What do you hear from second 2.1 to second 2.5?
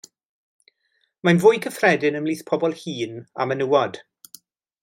ymhlith